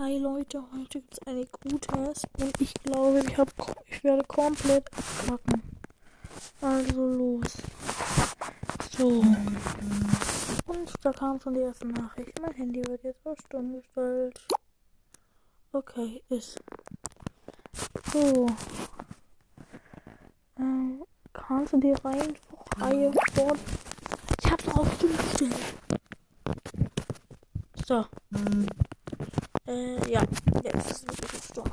Hi 0.00 0.16
Leute, 0.16 0.62
heute 0.72 1.00
gibt 1.00 1.12
es 1.12 1.26
eine 1.26 1.44
gutes 1.46 2.22
und 2.38 2.60
ich 2.60 2.72
glaube, 2.84 3.18
ich, 3.18 3.36
hab, 3.36 3.48
ich 3.86 4.04
werde 4.04 4.22
komplett 4.22 4.88
abkacken. 4.96 5.60
Also 6.60 7.04
los. 7.04 7.56
So. 8.96 9.08
Und 10.66 10.92
da 11.02 11.10
kam 11.10 11.40
schon 11.40 11.54
die 11.54 11.62
erste 11.62 11.88
Nachricht. 11.88 12.40
Mein 12.40 12.52
Handy 12.52 12.80
wird 12.86 13.02
jetzt 13.02 13.26
auf 13.26 13.36
stumm 13.44 13.72
gestellt. 13.72 14.40
Okay, 15.72 16.22
ist. 16.28 16.62
So. 18.12 18.46
Ähm, 20.60 21.02
kannst 21.32 21.72
du 21.72 21.80
die 21.80 21.94
Reihenreihe 22.04 23.12
fort. 23.34 23.58
Ich 24.44 24.48
hab's 24.48 24.68
auf 24.68 24.94
stumm 24.94 25.16
gestellt. 25.16 25.56
So. 27.84 28.04
Äh, 29.68 30.10
ja, 30.10 30.22
jetzt 30.62 30.90
ist 30.90 31.10
es 31.10 31.20
wirklich 31.20 31.44
stumm. 31.44 31.64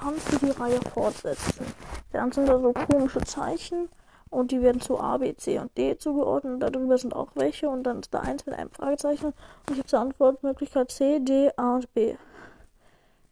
Kannst 0.00 0.32
du 0.32 0.38
die 0.38 0.50
Reihe 0.50 0.80
fortsetzen? 0.94 1.66
Dann 2.12 2.32
sind 2.32 2.48
da 2.48 2.58
so 2.58 2.72
komische 2.72 3.20
Zeichen 3.20 3.90
und 4.30 4.50
die 4.50 4.62
werden 4.62 4.80
zu 4.80 4.98
A, 4.98 5.18
B, 5.18 5.34
C 5.36 5.58
und 5.58 5.76
D 5.76 5.98
zugeordnet. 5.98 6.54
Und 6.54 6.60
darüber 6.60 6.96
sind 6.96 7.14
auch 7.14 7.32
welche 7.34 7.68
und 7.68 7.82
dann 7.82 8.00
ist 8.00 8.14
da 8.14 8.20
eins 8.20 8.46
mit 8.46 8.54
einem 8.54 8.70
Fragezeichen 8.70 9.26
und 9.26 9.70
ich 9.70 9.76
habe 9.76 9.88
zur 9.88 10.00
Antwortmöglichkeit 10.00 10.90
C, 10.90 11.20
D, 11.20 11.50
A 11.56 11.74
und 11.76 11.92
B. 11.92 12.16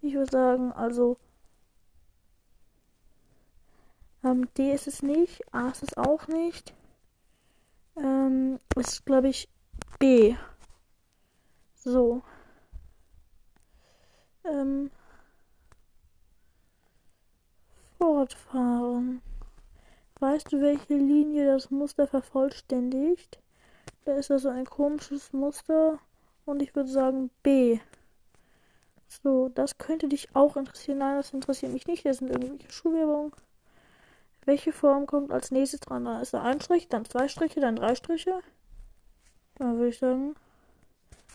Ich 0.02 0.12
würde 0.12 0.30
sagen, 0.30 0.72
also 0.72 1.16
ähm, 4.22 4.46
D 4.58 4.72
ist 4.74 4.86
es 4.86 5.02
nicht, 5.02 5.42
A 5.54 5.70
ist 5.70 5.82
es 5.82 5.96
auch 5.96 6.28
nicht. 6.28 6.74
Ähm, 7.96 8.58
ist 8.76 9.06
glaube 9.06 9.28
ich 9.28 9.48
B. 9.98 10.36
So. 11.76 12.22
Ähm, 14.50 14.90
fortfahren. 17.98 19.20
Weißt 20.20 20.52
du, 20.52 20.60
welche 20.60 20.94
Linie 20.94 21.46
das 21.46 21.70
Muster 21.70 22.06
vervollständigt? 22.06 23.38
Da 24.04 24.16
ist 24.16 24.30
also 24.30 24.48
ein 24.48 24.64
komisches 24.64 25.32
Muster 25.32 25.98
und 26.46 26.62
ich 26.62 26.74
würde 26.74 26.88
sagen 26.88 27.30
B. 27.42 27.78
So, 29.06 29.48
das 29.48 29.78
könnte 29.78 30.08
dich 30.08 30.34
auch 30.34 30.56
interessieren. 30.56 30.98
Nein, 30.98 31.16
das 31.16 31.32
interessiert 31.32 31.72
mich 31.72 31.86
nicht. 31.86 32.04
Das 32.04 32.18
sind 32.18 32.30
irgendwelche 32.30 32.70
Schulwerbungen. 32.70 33.32
Welche 34.44 34.72
Form 34.72 35.06
kommt 35.06 35.30
als 35.30 35.50
nächstes 35.50 35.80
dran? 35.80 36.04
Da 36.04 36.20
ist 36.20 36.34
da 36.34 36.42
ein 36.42 36.60
Strich, 36.60 36.88
dann 36.88 37.04
zwei 37.04 37.28
Striche, 37.28 37.60
dann 37.60 37.76
drei 37.76 37.94
Striche. 37.94 38.40
Dann 39.56 39.76
würde 39.76 39.88
ich 39.88 39.98
sagen. 39.98 40.34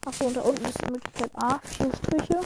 Achso, 0.06 0.26
und 0.26 0.36
da 0.36 0.42
unten 0.42 0.66
ist 0.66 0.82
die 0.82 0.92
Möglichkeit 0.92 1.32
A, 1.36 1.60
vier 1.60 1.92
Striche. 1.94 2.40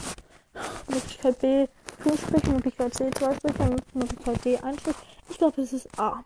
Möglichkeit 0.88 1.38
B, 1.38 1.66
fünf 1.98 2.26
Striche. 2.26 2.50
Möglichkeit 2.50 2.94
C, 2.94 3.10
zwei 3.10 3.34
Striche. 3.34 3.62
Und 3.62 3.94
Möglichkeit 3.94 4.44
D, 4.44 4.58
ein 4.58 4.78
Strich. 4.78 4.96
Ich 5.28 5.38
glaube, 5.38 5.60
es 5.60 5.72
ist 5.72 5.98
A. 5.98 6.24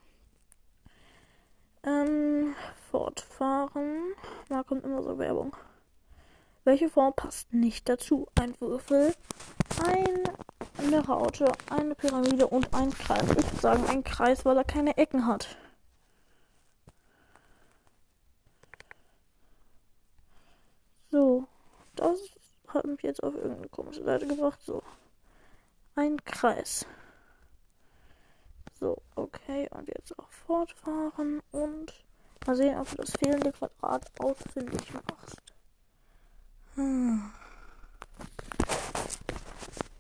Ähm, 1.85 2.55
fortfahren. 2.91 4.15
Da 4.49 4.63
kommt 4.63 4.85
immer 4.85 5.03
so 5.03 5.19
Werbung. 5.19 5.57
Welche 6.65 6.89
Form 6.89 7.13
passt 7.15 7.53
nicht 7.53 7.89
dazu? 7.89 8.29
Ein 8.41 8.55
Würfel, 8.61 9.15
eine 9.85 11.05
Raute, 11.07 11.51
eine 11.69 11.95
Pyramide 11.97 12.47
und 12.47 12.73
ein 12.73 12.91
Kreis. 12.91 13.23
Ich 13.23 13.37
würde 13.37 13.57
sagen 13.61 13.85
ein 13.89 14.05
Kreis, 14.05 14.45
weil 14.45 14.57
er 14.57 14.65
keine 14.65 14.97
Ecken 14.97 15.27
hat. 15.27 15.57
So, 21.11 21.47
das 21.97 22.21
hat 22.75 22.87
mich 22.87 23.03
jetzt 23.03 23.23
auf 23.23 23.35
irgendeine 23.35 23.69
komische 23.69 24.05
Seite 24.05 24.27
gebracht. 24.27 24.61
So, 24.63 24.83
ein 25.95 26.23
Kreis. 26.25 26.87
So, 28.79 29.01
okay, 29.15 29.69
und 29.71 29.89
jetzt 29.89 30.19
auch 30.19 30.29
fortfahren 30.29 31.41
und 31.53 31.93
mal 32.47 32.57
sehen, 32.57 32.79
ob 32.79 32.91
du 32.91 32.97
das 32.97 33.13
fehlende 33.13 33.53
Quadrat 33.53 34.11
ausfindig 34.19 34.93
machst. 34.93 35.37
Hm. 36.75 37.31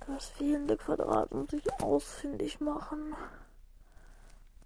Das 0.07 0.29
fehlende 0.31 0.77
Quadrat 0.77 1.33
muss 1.33 1.53
ich 1.53 1.73
ausfindig 1.81 2.61
machen. 2.61 3.15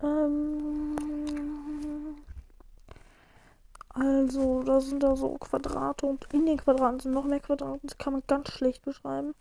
Ähm 0.02 0.96
also, 3.98 4.62
da 4.62 4.80
sind 4.80 5.02
da 5.02 5.16
so 5.16 5.38
Quadrate 5.38 6.06
und 6.06 6.26
in 6.32 6.44
den 6.44 6.58
Quadraten 6.58 7.00
sind 7.00 7.12
noch 7.12 7.24
mehr 7.24 7.40
Quadrate. 7.40 7.80
Das 7.82 7.96
kann 7.96 8.12
man 8.12 8.22
ganz 8.26 8.50
schlecht 8.50 8.84
beschreiben. 8.84 9.34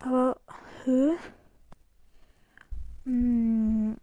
Aber, 0.00 0.36
hä? 0.84 1.12
Hm, 3.04 3.96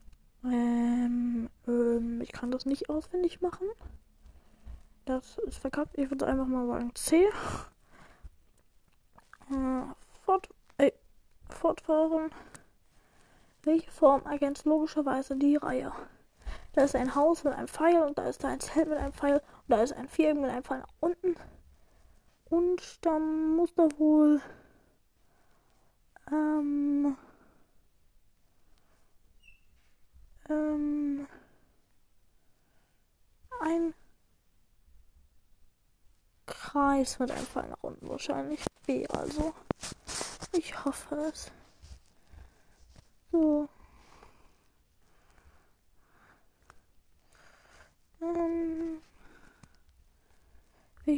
ähm, 0.43 1.49
ähm, 1.67 2.21
ich 2.21 2.31
kann 2.31 2.51
das 2.51 2.65
nicht 2.65 2.89
auswendig 2.89 3.41
machen. 3.41 3.67
Das 5.05 5.37
ist 5.39 5.59
verkackt. 5.59 5.97
Ich 5.97 6.09
würde 6.09 6.25
einfach 6.25 6.47
mal 6.47 6.65
sagen 6.67 6.95
C. 6.95 7.25
Äh, 9.51 9.83
fort, 10.25 10.49
ey, 10.77 10.93
fortfahren. 11.49 12.31
Welche 13.63 13.91
Form 13.91 14.25
ergänzt 14.25 14.65
logischerweise 14.65 15.35
die 15.35 15.57
Reihe? 15.57 15.91
Da 16.73 16.83
ist 16.83 16.95
ein 16.95 17.13
Haus 17.15 17.43
mit 17.43 17.53
einem 17.53 17.67
Pfeil 17.67 18.01
und 18.01 18.17
da 18.17 18.27
ist 18.27 18.43
da 18.43 18.49
ein 18.49 18.59
Zelt 18.59 18.89
mit 18.89 18.97
einem 18.97 19.13
Pfeil 19.13 19.35
und 19.35 19.43
da 19.67 19.83
ist 19.83 19.93
ein 19.93 20.09
Viereck 20.09 20.37
mit 20.37 20.49
einem 20.49 20.63
Pfeil 20.63 20.79
nach 20.79 20.93
unten. 20.99 21.35
Und 22.45 23.05
dann 23.05 23.55
muss 23.55 23.73
da 23.75 23.87
wohl 23.97 24.41
ähm, 26.31 27.15
ähm, 30.49 31.27
ein 33.61 33.93
Kreis 36.47 37.19
mit 37.19 37.29
einem 37.31 37.45
Pfeil 37.45 37.69
nach 37.69 37.83
unten 37.83 38.09
wahrscheinlich. 38.09 38.65
B 38.85 39.07
also. 39.07 39.53
Ich 40.51 40.83
hoffe 40.83 41.15
es. 41.31 41.51
So. 43.31 43.69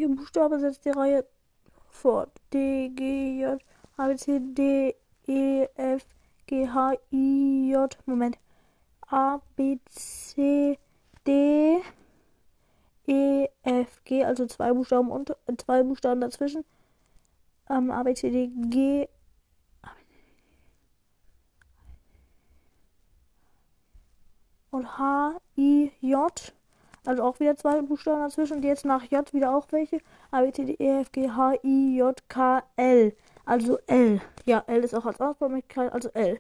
Welche 0.06 0.18
Buchstabe 0.18 0.60
setzt 0.60 0.86
die 0.86 0.92
Reihe 0.92 1.26
fort? 1.90 2.30
D, 2.54 2.90
G, 2.90 3.42
J, 3.42 3.60
A, 3.98 4.08
B, 4.08 4.16
C, 4.16 4.40
D, 4.40 4.96
E, 5.26 5.68
F, 5.76 6.06
G, 6.46 6.70
H, 6.70 6.94
I, 7.12 7.72
J. 7.72 7.98
Moment. 8.06 8.38
A, 9.08 9.42
B, 9.56 9.80
C, 9.90 10.78
D, 11.26 11.82
E, 13.08 13.48
F, 13.64 14.04
G, 14.04 14.24
also 14.24 14.46
zwei 14.46 14.74
Buchstaben 14.74 15.10
und 15.10 15.32
äh, 15.32 15.58
zwei 15.58 15.82
Buchstaben 15.82 16.22
dazwischen. 16.22 16.66
Ähm, 17.68 17.90
A, 17.90 18.04
B, 18.04 18.14
C, 18.14 18.30
D, 18.30 18.52
G. 18.70 19.10
Und 24.70 25.00
H, 25.00 25.42
I, 25.58 25.92
J. 26.00 26.54
Also 27.08 27.24
auch 27.24 27.40
wieder 27.40 27.56
zwei 27.56 27.82
Buchstaben 27.82 28.22
dazwischen. 28.22 28.58
Und 28.58 28.66
jetzt 28.66 28.86
nach 28.86 29.04
J 29.04 29.32
wieder 29.34 29.56
auch 29.56 29.68
welche. 29.72 30.00
A, 30.32 30.42
B, 30.42 30.52
C, 30.52 30.66
D, 30.66 30.76
E, 30.80 31.02
F, 31.02 31.12
G, 31.12 31.30
H, 31.30 31.54
I, 31.64 31.98
J, 31.98 32.30
K, 32.30 32.64
L. 32.76 33.16
Also 33.46 33.78
L. 33.88 34.22
Ja, 34.46 34.64
L 34.68 34.84
ist 34.84 34.96
auch 34.96 35.06
als 35.06 35.22
Ausbaumöglichkeit, 35.22 35.94
also 35.94 36.10
L. 36.10 36.40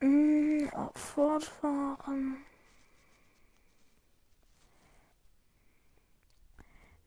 Mm, 0.00 0.68
fortfahren. 0.94 2.36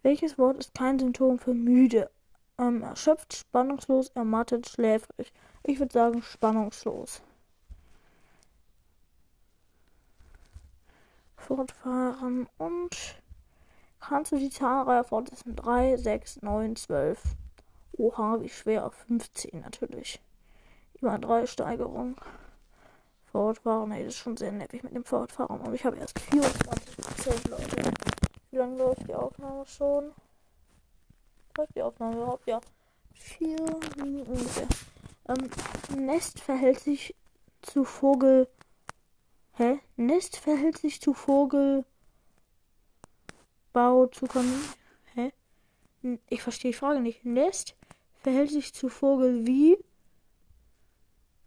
Welches 0.03 0.37
Wort 0.37 0.57
ist 0.57 0.73
kein 0.73 0.99
Symptom 0.99 1.37
für 1.39 1.53
müde? 1.53 2.09
Ähm, 2.59 2.81
erschöpft, 2.81 3.33
spannungslos, 3.35 4.09
ermattet, 4.15 4.67
schläfrig. 4.67 5.33
Ich 5.63 5.79
würde 5.79 5.93
sagen 5.93 6.21
spannungslos. 6.21 7.21
Fortfahren 11.47 12.49
und 12.57 12.89
kannst 14.01 14.33
du 14.33 14.37
die 14.37 14.49
Zahlreihe 14.49 15.05
fortsetzen? 15.05 15.55
3, 15.55 15.95
6, 15.95 16.41
9, 16.41 16.75
12. 16.75 17.21
Oha, 17.93 18.41
wie 18.41 18.49
schwer. 18.49 18.91
15 18.91 19.61
natürlich. 19.61 20.19
Immer 21.01 21.17
drei 21.19 21.45
Steigerungen. 21.45 22.17
Fortfahren, 23.31 23.93
ey, 23.93 24.03
das 24.03 24.15
ist 24.15 24.19
schon 24.19 24.35
sehr 24.35 24.51
nervig 24.51 24.83
mit 24.83 24.93
dem 24.93 25.05
Fortfahren. 25.05 25.61
Und 25.61 25.73
ich 25.73 25.85
habe 25.85 25.95
erst 25.95 26.17
24% 26.17 27.49
Leute. 27.49 27.91
Wie 28.51 28.57
lange 28.57 28.77
läuft 28.77 29.07
die 29.07 29.15
Aufnahme 29.15 29.65
schon? 29.65 30.11
Läuft 31.57 31.75
die 31.75 31.81
Aufnahme 31.81 32.15
überhaupt? 32.17 32.45
Ja. 32.45 32.59
Vier 33.13 33.57
Minuten 33.95 34.31
ungefähr. 34.31 34.67
Ähm, 35.29 36.05
Nest 36.05 36.41
verhält 36.41 36.81
sich 36.81 37.15
zu 37.61 37.85
Vogel. 37.85 38.49
Hä? 39.57 39.79
Nest 39.95 40.37
verhält 40.37 40.77
sich 40.77 41.01
zu 41.01 41.15
Vogel. 41.15 41.83
Bau 43.73 44.05
zu 44.05 44.27
Kon. 44.27 44.45
Hä? 45.15 45.33
Ich 46.29 46.43
verstehe 46.43 46.71
die 46.71 46.77
Frage 46.77 47.01
nicht. 47.01 47.25
Nest 47.25 47.75
verhält 48.21 48.51
sich 48.51 48.73
zu 48.75 48.87
Vogel 48.87 49.47
wie 49.47 49.77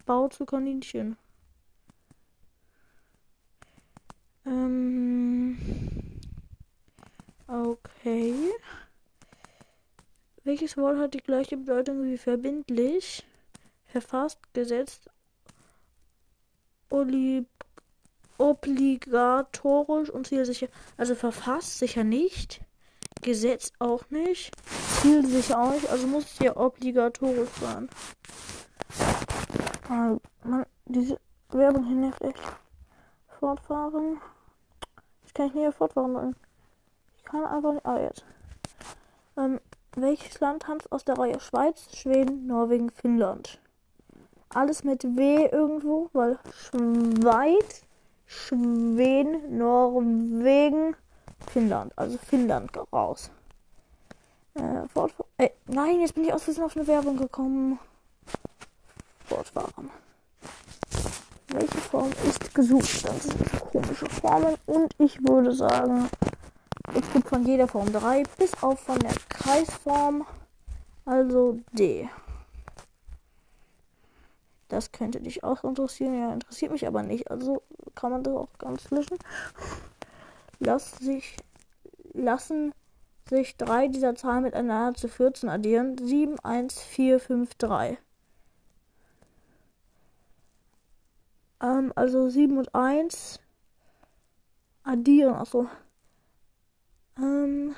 Bau 0.07 0.27
zu 0.27 0.45
Kaninchen. 0.45 1.17
Ähm. 4.45 5.57
Okay. 7.47 8.35
Welches 10.43 10.77
Wort 10.77 10.99
hat 10.99 11.15
die 11.15 11.19
gleiche 11.19 11.57
Bedeutung 11.57 12.03
wie 12.03 12.19
verbindlich, 12.19 13.25
verfasst, 13.87 14.41
gesetzt, 14.53 15.09
obligatorisch 18.41 20.11
und 20.11 20.27
zielsicher? 20.27 20.69
Also 20.97 21.15
verfasst 21.15 21.79
sicher 21.79 22.05
nicht, 22.05 22.61
gesetzt 23.23 23.75
auch 23.79 24.09
nicht, 24.11 24.53
zielsicher 25.01 25.61
auch 25.61 25.73
nicht, 25.73 25.89
also 25.91 26.07
muss 26.07 26.25
es 26.25 26.39
ja 26.39 26.57
obligatorisch 26.57 27.51
sein. 27.61 27.89
Also, 29.89 30.21
man, 30.45 30.65
diese 30.87 31.19
Werbung 31.51 31.85
hier 31.87 31.97
nervt 31.97 32.23
echt. 32.23 32.41
Fortfahren. 33.39 34.21
Ich 35.27 35.35
kann 35.35 35.47
ich 35.47 35.55
nicht 35.55 35.75
fortfahren. 35.75 36.37
Ich 37.17 37.25
kann 37.25 37.45
einfach 37.45 37.73
nicht. 37.73 37.87
Ah, 37.87 38.01
jetzt. 38.01 38.25
Ähm, 39.37 39.61
welches 39.97 40.39
Land 40.41 40.63
tanzt 40.63 40.93
aus 40.93 41.05
der 41.05 41.19
Reihe 41.19 41.41
Schweiz, 41.41 41.97
Schweden, 41.97 42.47
Norwegen, 42.47 42.91
Finnland? 42.91 43.61
Alles 44.51 44.85
mit 44.85 45.05
W 45.17 45.47
irgendwo, 45.47 46.11
weil 46.13 46.39
Schweiz, 46.53 47.83
Schweden, 48.31 49.59
Norwegen, 49.59 50.95
Finnland. 51.53 51.93
Also 51.97 52.17
Finnland 52.17 52.71
raus. 52.93 53.29
Äh, 54.55 54.87
fortfahren. 54.93 55.31
Äh, 55.37 55.51
nein, 55.67 56.01
jetzt 56.01 56.15
bin 56.15 56.25
ich 56.25 56.33
aus 56.33 56.45
Versehen 56.45 56.63
auf 56.63 56.77
eine 56.77 56.87
Werbung 56.87 57.17
gekommen. 57.17 57.81
Fortfahren. 59.27 59.91
Welche 61.49 61.79
Form 61.79 62.11
ist 62.25 62.55
gesucht? 62.55 63.05
Das 63.05 63.25
sind 63.25 63.61
komische 63.73 64.07
Formen 64.07 64.55
und 64.67 64.95
ich 64.99 65.21
würde 65.27 65.53
sagen, 65.53 66.09
es 66.95 67.13
gibt 67.13 67.29
von 67.29 67.45
jeder 67.45 67.67
Form 67.67 67.93
3, 67.93 68.23
bis 68.39 68.53
auf 68.63 68.79
von 68.79 68.99
der 69.01 69.15
Kreisform, 69.29 70.25
also 71.05 71.59
D. 71.73 72.09
Das 74.71 74.93
könnte 74.93 75.21
dich 75.21 75.43
auch 75.43 75.65
interessieren, 75.65 76.15
ja, 76.15 76.33
interessiert 76.33 76.71
mich 76.71 76.87
aber 76.87 77.03
nicht, 77.03 77.31
also 77.31 77.63
kann 77.97 78.13
man 78.13 78.23
das 78.23 78.35
auch 78.35 78.49
ganz 78.59 78.89
löschen. 78.91 79.19
Lass 80.61 80.93
sich, 80.99 81.37
lassen 82.13 82.73
sich 83.29 83.57
drei 83.57 83.89
dieser 83.89 84.15
Zahlen 84.15 84.45
miteinander 84.45 84.97
zu 84.97 85.09
14 85.09 85.49
addieren. 85.49 85.99
7, 85.99 86.39
1, 86.39 86.81
4, 86.81 87.19
5, 87.19 87.55
3. 87.57 87.99
Ähm, 91.63 91.93
also 91.97 92.29
7 92.29 92.57
und 92.57 92.73
1 92.73 93.41
addieren, 94.85 95.35
also 95.35 95.69
ähm, 97.19 97.75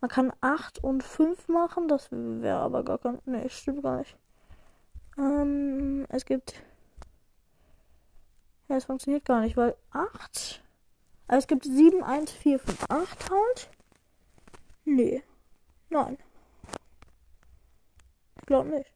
man 0.00 0.10
kann 0.10 0.32
8 0.40 0.82
und 0.82 1.04
5 1.04 1.48
machen, 1.48 1.86
das 1.88 2.08
wäre 2.10 2.58
aber 2.58 2.82
gar 2.82 2.98
kein. 2.98 3.18
Ne, 3.26 3.48
stimmt 3.48 3.82
gar 3.82 3.98
nicht. 3.98 4.16
Ähm, 5.18 6.06
es 6.08 6.24
gibt. 6.24 6.62
Ja, 8.68 8.76
es 8.76 8.84
funktioniert 8.84 9.24
gar 9.24 9.40
nicht, 9.40 9.56
weil 9.56 9.76
8. 9.90 10.62
Also 11.28 11.38
es 11.38 11.46
gibt 11.46 11.64
7, 11.64 12.02
1, 12.02 12.30
4, 12.30 12.58
5, 12.58 12.84
8 12.88 13.30
halt. 13.30 13.70
Nee. 14.84 15.22
Nein. 15.88 16.18
Ich 18.40 18.46
glaube 18.46 18.70
nicht. 18.70 18.92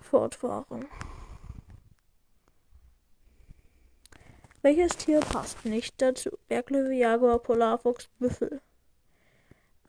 Fortfahren. 0.00 0.86
Welches 4.62 4.96
Tier 4.96 5.20
passt 5.20 5.64
nicht 5.64 6.00
dazu? 6.00 6.30
Berglöwe, 6.48 6.92
Jaguar, 6.94 7.40
Polarfuchs, 7.40 8.08
Büffel. 8.18 8.60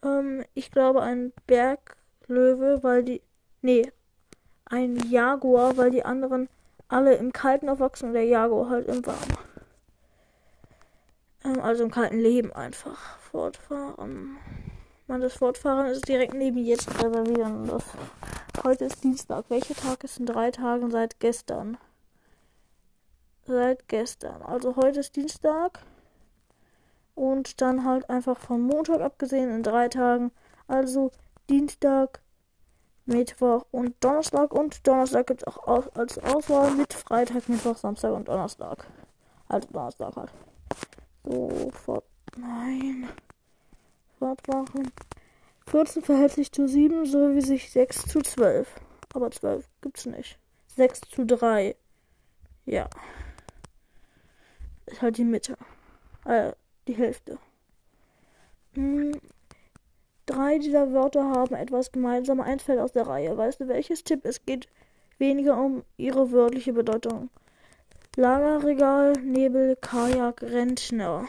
Ähm, 0.03 0.43
ich 0.55 0.71
glaube 0.71 1.01
ein 1.01 1.31
Berglöwe, 1.45 2.81
weil 2.81 3.03
die. 3.03 3.21
Nee, 3.63 3.92
ein 4.65 4.98
Jaguar, 5.10 5.77
weil 5.77 5.89
die 5.89 6.06
anderen 6.06 6.50
alle 6.88 7.15
im 7.15 7.33
Kalten 7.33 7.69
aufwachsen 7.69 8.10
und 8.10 8.13
der 8.13 8.25
Jaguar 8.25 8.69
halt 8.69 8.88
im 8.88 9.04
Warmen. 9.06 9.38
Ähm, 11.44 11.60
also 11.62 11.83
im 11.83 11.89
kalten 11.89 12.19
Leben 12.19 12.54
einfach. 12.54 13.18
Fortfahren. 13.19 14.38
Man, 15.07 15.21
das 15.21 15.33
Fortfahren 15.33 15.88
ist 15.88 16.07
direkt 16.07 16.36
neben 16.36 16.57
jetzt 16.57 16.88
reservieren. 17.04 17.65
Das, 17.65 17.83
heute 18.63 18.86
ist 18.86 19.04
Dienstag. 19.04 19.45
Welcher 19.50 19.75
Tag 19.75 20.04
ist 20.04 20.19
in 20.19 20.27
drei 20.27 20.51
Tagen 20.51 20.92
seit 20.92 21.19
gestern? 21.19 21.77
seit 23.45 23.88
gestern. 23.88 24.42
Also 24.42 24.75
heute 24.75 25.00
ist 25.00 25.15
Dienstag. 25.15 25.80
Und 27.15 27.62
dann 27.62 27.86
halt 27.86 28.10
einfach 28.10 28.38
vom 28.38 28.62
Montag 28.62 29.01
abgesehen 29.01 29.50
in 29.51 29.63
drei 29.63 29.88
Tagen. 29.88 30.31
Also 30.68 31.12
Dienstag, 31.50 32.21
Mittwoch 33.05 33.65
und 33.71 33.95
Donnerstag. 34.00 34.53
Und 34.53 34.85
Donnerstag 34.88 35.27
gibt 35.27 35.41
es 35.41 35.47
auch 35.47 35.94
als 35.95 36.17
Auswahl 36.19 36.71
mit 36.71 36.94
Freitag, 36.94 37.50
Mittwoch, 37.50 37.77
Samstag 37.77 38.13
und 38.13 38.27
Donnerstag. 38.27 38.88
Also 39.47 39.67
Donnerstag 39.71 40.15
halt. 40.15 40.31
So, 41.23 41.71
fort. 41.71 42.05
Nein. 42.38 43.09
Fortmachen. 44.19 44.91
14 45.67 46.03
verhält 46.03 46.33
sich 46.33 46.51
zu 46.51 46.67
7, 46.67 47.05
so 47.05 47.35
wie 47.35 47.41
sich 47.41 47.71
6 47.71 48.07
zu 48.07 48.21
12. 48.21 48.67
Aber 49.13 49.31
12 49.31 49.67
gibt's 49.81 50.05
nicht. 50.05 50.38
6 50.67 51.01
zu 51.01 51.25
3. 51.25 51.75
Ja 52.65 52.89
ist 54.94 55.01
halt 55.01 55.17
die 55.17 55.25
Mitte. 55.25 55.57
Äh, 56.25 56.53
die 56.88 56.94
Hälfte. 56.94 57.38
Hm, 58.73 59.19
drei 60.25 60.57
dieser 60.57 60.93
Wörter 60.93 61.23
haben 61.29 61.55
etwas 61.55 61.91
gemeinsam. 61.91 62.39
Eins 62.39 62.63
fällt 62.63 62.79
aus 62.79 62.91
der 62.91 63.07
Reihe. 63.07 63.37
Weißt 63.37 63.59
du 63.59 63.67
welches 63.67 64.03
Tipp? 64.03 64.25
Es 64.25 64.45
geht 64.45 64.67
weniger 65.17 65.57
um 65.57 65.83
ihre 65.97 66.31
wörtliche 66.31 66.73
Bedeutung. 66.73 67.29
Lagerregal, 68.15 69.13
Nebel, 69.13 69.75
Kajak, 69.75 70.41
Rentner. 70.43 71.25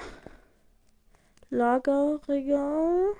Lagerregal. 1.50 3.14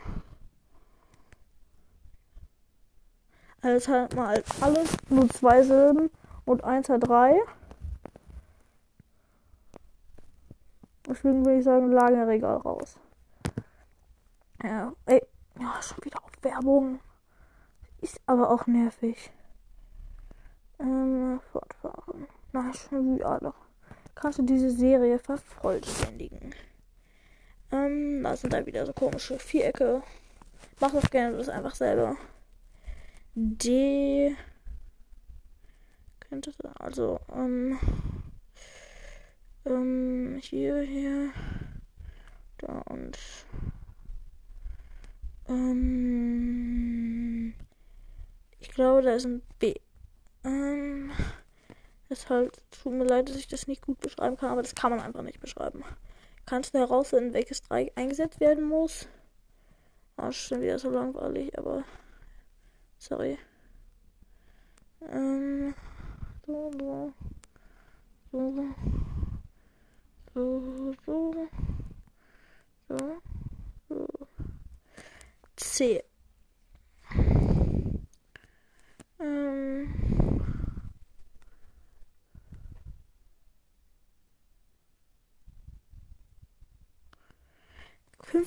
Alles 3.63 3.89
halt 3.89 4.15
mal 4.15 4.45
alles 4.61 4.95
nur 5.09 5.29
zwei 5.31 5.63
Silben 5.63 6.11
und 6.45 6.65
eins 6.65 6.91
hat 6.91 7.09
drei. 7.09 7.41
Deswegen 11.07 11.45
würde 11.45 11.59
ich 11.59 11.65
sagen, 11.65 11.91
Lagerregal 11.91 12.59
raus. 12.59 12.99
Ja, 14.63 14.93
ey. 15.07 15.23
Ja, 15.61 15.81
schon 15.83 16.05
wieder 16.05 16.23
auf 16.23 16.33
Werbung. 16.43 17.01
Ist 18.01 18.21
aber 18.27 18.51
auch 18.51 18.67
nervig. 18.67 19.31
Ähm, 20.79 21.41
fortfahren. 21.53 22.27
Na, 22.53 22.73
schon 22.73 23.15
wieder 23.15 23.27
alle. 23.27 23.55
Kannst 24.15 24.39
du 24.39 24.43
diese 24.43 24.71
Serie 24.71 25.19
vervollständigen? 25.19 26.55
Ähm, 27.73 28.23
da 28.23 28.37
sind 28.37 28.53
da 28.53 28.65
wieder 28.67 28.87
so 28.87 28.93
komische 28.93 29.39
Vierecke. 29.39 30.03
Mach 30.81 30.93
das 30.93 31.11
gerne 31.11 31.37
das 31.37 31.49
einfach 31.49 31.75
selber. 31.75 32.17
D. 33.35 34.37
Könnte 36.21 36.53
also, 36.79 37.21
ähm. 37.33 37.79
Ähm, 39.65 40.39
hier, 40.43 40.81
hier. 40.83 41.31
Da 42.59 42.83
und. 42.87 43.19
Ähm. 45.49 47.15
Ich 48.61 48.71
glaube, 48.71 49.03
da 49.03 49.15
ist 49.15 49.27
ein 49.27 49.43
B. 49.59 49.75
Ähm. 50.45 51.11
Es 52.09 52.29
halt, 52.29 52.61
tut 52.71 52.93
mir 52.93 53.05
leid, 53.05 53.29
dass 53.29 53.37
ich 53.37 53.49
das 53.49 53.67
nicht 53.67 53.83
gut 53.83 53.99
beschreiben 54.01 54.37
kann, 54.37 54.51
aber 54.51 54.63
das 54.63 54.75
kann 54.75 54.91
man 54.91 55.01
einfach 55.01 55.23
nicht 55.23 55.41
beschreiben. 55.41 55.83
Kannst 56.47 56.75
du 56.75 56.79
herausfinden, 56.79 57.33
welches 57.33 57.63
Dreieck 57.63 57.93
eingesetzt 57.97 58.41
werden 58.41 58.65
muss? 58.65 59.09
Ah, 60.17 60.29
ist 60.29 60.37
schon 60.37 60.61
wieder 60.61 60.79
so 60.79 60.91
langweilig, 60.91 61.59
aber. 61.59 61.85
Sorry. 62.99 63.39
Ähm. 65.11 65.75
So, 66.47 66.71
so 66.79 67.13
so, 68.35 68.53
so, 70.35 70.95
so, 71.07 71.49
so. 72.89 73.34
C. 75.57 76.03
Ähm. 79.21 79.95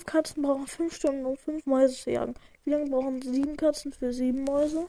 Katzen 0.08 0.42
brauchen 0.42 0.66
fünf 0.66 0.96
Stunden, 0.96 1.26
um 1.26 1.38
fünf 1.38 1.66
Mäuse 1.68 1.96
zu 1.96 2.12
jagen. 2.12 2.34
Wie 2.64 2.72
lange 2.72 2.90
brauchen 2.90 3.22
sieben 3.22 3.56
Katzen 3.56 3.94
für 3.94 4.12
sieben 4.12 4.44
Mäuse? 4.46 4.88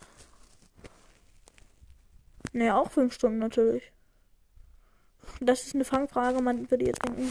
Naja, 2.53 2.79
auch 2.79 2.91
fünf 2.91 3.13
Stunden 3.13 3.39
natürlich. 3.39 3.93
Das 5.41 5.67
ist 5.67 5.75
eine 5.75 5.85
Fangfrage. 5.85 6.41
Man 6.41 6.71
würde 6.71 6.87
jetzt 6.87 7.05
denken, 7.05 7.31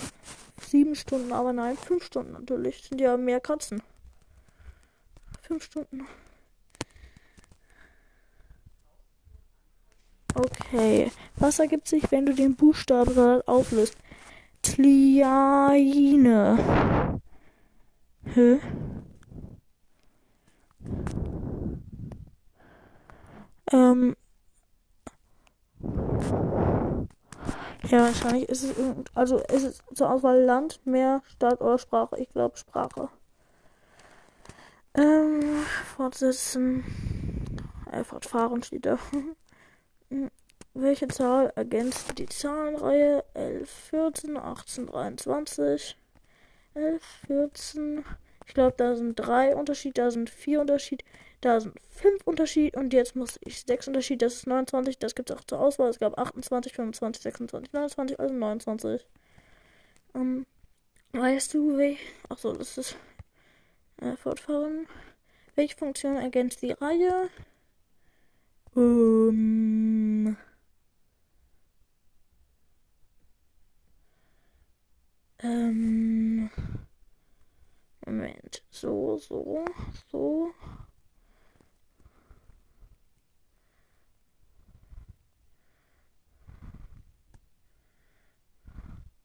sieben 0.61 0.95
Stunden, 0.95 1.33
aber 1.33 1.53
nein, 1.53 1.75
fünf 1.75 2.05
Stunden 2.05 2.33
natürlich. 2.33 2.83
Sind 2.83 3.01
ja 3.01 3.17
mehr 3.17 3.39
Katzen. 3.39 3.81
Fünf 5.47 5.63
Stunden. 5.63 6.05
Okay. 10.35 11.09
Was 11.37 11.59
ergibt 11.59 11.87
sich, 11.87 12.11
wenn 12.11 12.25
du 12.25 12.33
den 12.33 12.57
Buchstaben 12.57 13.41
auflöst? 13.47 13.95
Tliaine. 14.61 15.21
Hä? 18.25 18.59
Ähm. 23.71 24.17
Ja, 27.89 27.99
wahrscheinlich 28.01 28.49
ist 28.49 28.63
es 28.63 28.75
also 29.15 29.37
ist 29.37 29.63
es 29.63 29.81
zur 29.93 30.11
Auswahl 30.11 30.41
Land, 30.41 30.85
Meer, 30.85 31.21
Stadt 31.27 31.61
oder 31.61 31.77
Sprache. 31.77 32.17
Ich 32.19 32.27
glaube 32.29 32.57
Sprache. 32.57 33.07
Ähm, 34.97 35.63
fortsetzen. 35.95 36.83
Äh, 37.91 38.03
fortfahren 38.03 38.63
steht 38.63 38.87
da. 38.87 38.97
Welche 40.73 41.07
Zahl 41.07 41.51
ergänzt 41.55 42.17
die 42.17 42.25
Zahlenreihe 42.25 43.23
11, 43.33 43.69
14, 43.69 44.37
18, 44.37 44.87
23? 44.87 45.97
11, 46.73 47.03
14. 47.27 48.05
Ich 48.47 48.53
glaube, 48.53 48.75
da 48.77 48.95
sind 48.95 49.15
drei 49.15 49.55
Unterschied, 49.55 49.97
da 49.97 50.09
sind 50.09 50.29
vier 50.29 50.61
Unterschied, 50.61 51.03
da 51.41 51.59
sind 51.59 51.75
fünf 51.89 52.25
Unterschied 52.25 52.75
und 52.75 52.93
jetzt 52.93 53.15
muss 53.15 53.39
ich 53.43 53.61
sechs 53.61 53.87
Unterschied. 53.87 54.21
Das 54.21 54.35
ist 54.35 54.47
29. 54.47 54.97
Das 54.97 55.15
gibt 55.15 55.29
es 55.29 55.37
auch 55.37 55.43
zur 55.43 55.59
Auswahl. 55.59 55.89
Es 55.89 55.99
gab 55.99 56.17
28, 56.17 56.73
25, 56.73 57.23
26, 57.23 57.73
29, 57.73 58.19
also 58.19 58.33
29. 58.33 59.05
Ähm, 60.15 60.45
weißt 61.13 61.53
du, 61.53 61.77
wie. 61.77 61.97
Achso, 62.29 62.53
das 62.53 62.77
ist. 62.77 62.95
Äh, 64.01 64.15
fortfahren. 64.15 64.87
Welche 65.55 65.75
Funktion 65.77 66.17
ergänzt 66.17 66.61
die 66.61 66.71
Reihe? 66.71 67.29
Ähm. 68.75 70.37
Ähm. 75.39 76.49
Moment. 78.05 78.63
So, 78.69 79.17
so, 79.17 79.65
so. 80.11 80.53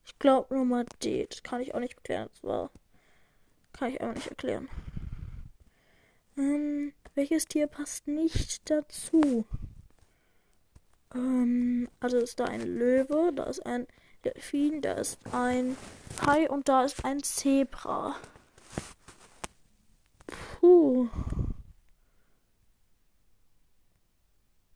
Ich 0.05 0.19
glaube 0.19 0.55
Nummer 0.55 0.85
D. 1.03 1.27
Das 1.29 1.43
kann 1.43 1.61
ich 1.61 1.75
auch 1.75 1.81
nicht 1.81 1.95
erklären. 1.97 2.29
Das 2.33 2.43
war. 2.45 2.71
Kann 3.73 3.91
ich 3.91 4.01
auch 4.01 4.13
nicht 4.13 4.29
erklären. 4.29 4.69
Ähm, 6.37 6.93
welches 7.15 7.47
Tier 7.47 7.67
passt 7.67 8.07
nicht 8.07 8.71
dazu? 8.71 9.45
Ähm, 11.15 11.89
also 12.01 12.19
ist 12.19 12.41
da 12.41 12.45
ein 12.45 12.63
Löwe, 12.63 13.33
da 13.35 13.45
ist 13.45 13.65
ein 13.67 13.87
Delfin, 14.25 14.81
da 14.81 14.93
ist 14.93 15.19
ein 15.33 15.77
Hai 16.25 16.49
und 16.49 16.69
da 16.69 16.85
ist 16.85 17.05
ein 17.05 17.23
Zebra. 17.23 18.17
Puh. 20.61 21.09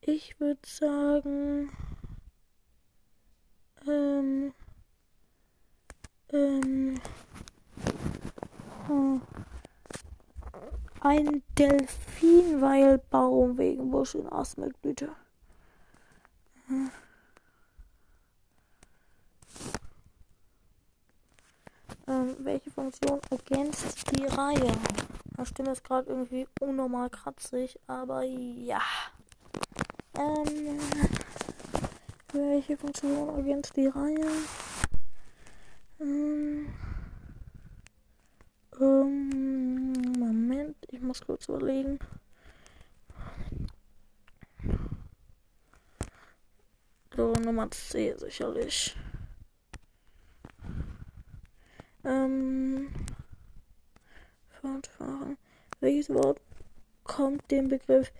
Ich 0.00 0.38
würde 0.40 0.60
sagen. 0.66 1.70
Ähm. 3.86 4.52
Hm. 6.30 7.00
Ein 11.08 11.44
Delfin, 11.56 12.60
weil 12.60 12.98
Baum 12.98 13.56
wegen 13.58 13.92
Busch 13.92 14.16
in 14.16 14.26
Asmelblüte. 14.26 15.08
Hm. 16.66 16.90
Ähm, 22.08 22.36
welche 22.40 22.72
Funktion 22.72 23.20
ergänzt 23.30 24.10
die 24.10 24.24
Reihe? 24.24 24.72
Meine 25.36 25.46
Stimme 25.46 25.70
ist 25.70 25.84
gerade 25.84 26.10
irgendwie 26.10 26.48
unnormal 26.58 27.08
kratzig, 27.08 27.78
aber 27.86 28.24
ja. 28.24 28.82
Ähm, 30.18 30.80
welche 32.32 32.76
Funktion 32.76 33.28
ergänzt 33.28 33.76
die 33.76 33.86
Reihe? 33.86 34.26
Ähm, 36.00 36.66
Moment, 40.18 40.75
ich 40.88 41.00
muss 41.00 41.20
kurz 41.20 41.48
überlegen. 41.48 41.98
So, 47.14 47.32
Nummer 47.32 47.70
C 47.70 48.14
sicherlich. 48.18 48.94
Ähm, 52.04 52.88
fortfahren. 54.60 55.38
Welches 55.80 56.10
Wort 56.10 56.40
kommt 57.04 57.50
dem 57.50 57.68
Begriff 57.68 58.12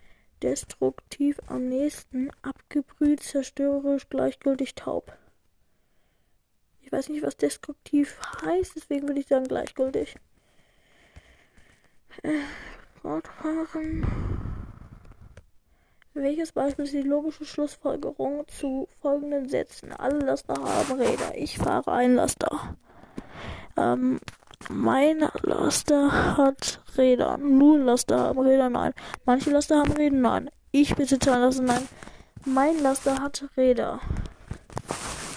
destruktiv 0.42 1.38
am 1.46 1.68
nächsten? 1.68 2.30
Abgebrüht, 2.42 3.22
zerstörerisch, 3.22 4.08
gleichgültig, 4.08 4.74
taub. 4.74 5.16
Ich 6.80 6.90
weiß 6.92 7.08
nicht, 7.10 7.22
was 7.22 7.36
destruktiv 7.36 8.18
heißt, 8.42 8.76
deswegen 8.76 9.08
würde 9.08 9.20
ich 9.20 9.26
sagen 9.26 9.48
gleichgültig. 9.48 10.16
Fortfahren. 13.02 14.06
Welches 16.14 16.52
Beispiel 16.52 16.86
ist 16.86 16.94
die 16.94 17.02
logische 17.02 17.44
Schlussfolgerung 17.44 18.48
zu 18.48 18.88
folgenden 19.02 19.48
Sätzen? 19.48 19.92
Alle 19.92 20.18
Laster 20.18 20.54
haben 20.54 20.98
Räder. 20.98 21.36
Ich 21.36 21.58
fahre 21.58 21.92
ein 21.92 22.14
Laster. 22.14 22.76
Ähm, 23.76 24.18
mein 24.70 25.28
Laster 25.42 26.36
hat 26.38 26.80
Räder. 26.96 27.36
Nur 27.36 27.78
Laster 27.78 28.18
haben 28.18 28.40
Räder, 28.40 28.70
nein. 28.70 28.94
Manche 29.26 29.50
Laster 29.50 29.80
haben 29.80 29.92
Räder, 29.92 30.16
nein. 30.16 30.50
Ich 30.72 30.94
besitze 30.94 31.34
ein 31.34 31.42
Laster, 31.42 31.62
nein. 31.62 31.86
Mein 32.46 32.82
Laster 32.82 33.20
hat 33.20 33.44
Räder. 33.56 34.00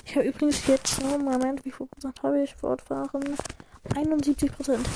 Ich 0.06 0.16
habe 0.16 0.28
übrigens 0.28 0.66
jetzt, 0.68 1.04
nur 1.04 1.18
Moment, 1.18 1.66
wie 1.66 1.72
viel 1.72 1.88
Prozent 1.88 2.24
habe 2.24 2.42
ich 2.42 2.56
fortfahren? 2.56 3.36
71 3.96 4.52
Prozent. 4.52 4.88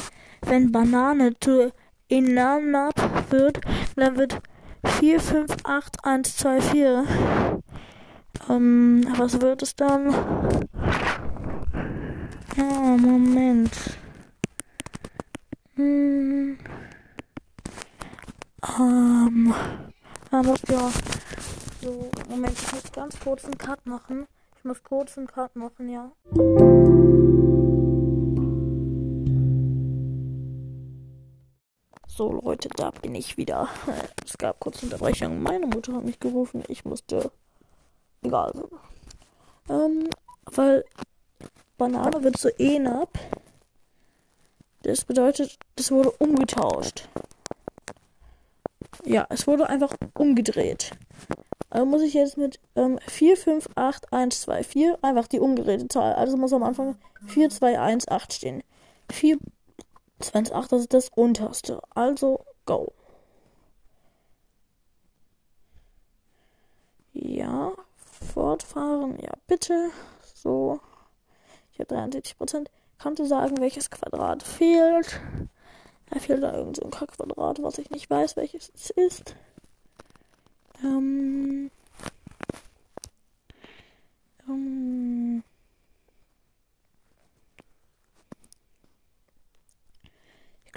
Wenn 0.42 0.72
Banane 0.72 1.34
zu 1.40 1.72
Inanab 2.08 2.94
wird, 3.32 3.62
dann 3.96 4.18
wird 4.18 4.42
4, 4.86 5.20
5, 5.20 5.56
8, 5.64 6.06
1, 6.06 6.38
2, 6.38 6.62
4. 6.62 7.06
Ähm, 8.50 9.06
was 9.18 9.42
wird 9.42 9.62
es 9.62 9.76
dann? 9.76 10.14
Oh, 12.58 12.98
Moment. 12.98 13.72
Hm. 15.76 16.58
Ähm. 18.80 19.54
Aber 20.32 20.56
ja. 20.70 20.90
So, 21.82 22.10
Moment, 22.30 22.54
ich 22.54 22.74
muss 22.74 22.92
ganz 22.92 23.20
kurz 23.20 23.46
einen 23.46 23.58
Cut 23.58 23.86
machen. 23.86 24.26
Ich 24.58 24.64
muss 24.64 24.84
kurz 24.84 25.18
einen 25.18 25.28
Cut 25.28 25.56
machen, 25.56 25.90
ja. 25.90 26.12
So, 32.16 32.32
Leute, 32.32 32.70
da 32.70 32.92
bin 32.92 33.16
ich 33.16 33.38
wieder. 33.38 33.68
Es 34.26 34.38
gab 34.38 34.60
kurz 34.60 34.84
Unterbrechung. 34.84 35.42
Meine 35.42 35.66
Mutter 35.66 35.94
hat 35.94 36.04
mich 36.04 36.20
gerufen. 36.20 36.64
Ich 36.68 36.86
musste. 36.86 37.32
Egal. 38.22 38.54
Ähm, 39.68 40.10
weil 40.46 40.86
Banane 41.80 42.24
wird 42.24 42.38
zu 42.38 42.50
Enab. 42.60 43.18
Das 44.84 45.06
bedeutet, 45.06 45.58
das 45.76 45.90
wurde 45.90 46.12
umgetauscht. 46.12 47.10
Ja, 49.06 49.26
es 49.30 49.48
wurde 49.48 49.68
einfach 49.68 49.96
umgedreht. 50.14 50.92
Also 51.72 51.86
muss 51.88 52.04
ich 52.04 52.14
jetzt 52.14 52.38
mit 52.38 52.60
ähm, 52.76 53.00
4, 53.08 53.38
5, 53.38 53.70
8, 53.74 54.14
1, 54.14 54.42
2, 54.42 54.64
4 54.64 55.00
einfach 55.02 55.28
die 55.28 55.40
umgedrehte 55.40 55.88
Zahl. 55.88 56.14
Also 56.14 56.38
muss 56.38 56.54
am 56.54 56.62
Anfang 56.62 56.96
4, 57.26 57.50
2, 57.50 57.80
1, 57.80 58.08
8 58.08 58.34
stehen. 58.34 58.62
4, 59.12 59.40
2, 60.24 60.40
1, 60.40 60.52
8, 60.52 60.72
das 60.72 60.82
ist 60.82 60.94
das 60.94 61.10
unterste. 61.10 61.82
Also, 61.96 62.46
go. 62.66 62.94
Ja, 67.14 67.74
fortfahren. 68.34 69.20
Ja, 69.20 69.32
bitte. 69.48 69.92
So. 70.36 70.80
Ich 71.72 71.80
habe 71.80 71.88
73 71.94 72.38
Prozent. 72.38 72.72
Kannst 72.98 73.20
du 73.20 73.26
sagen, 73.26 73.60
welches 73.60 73.90
Quadrat 73.90 74.44
fehlt? 74.44 75.20
Da 76.10 76.20
fehlt 76.20 76.44
da 76.44 76.54
irgend 76.56 76.78
so 76.78 76.84
ein 76.84 76.92
Quadrat, 76.92 77.62
was 77.62 77.78
ich 77.78 77.90
nicht 77.90 78.10
weiß, 78.10 78.36
welches 78.36 78.72
es 78.76 78.90
ist. 78.92 79.36
Ähm. 80.84 81.72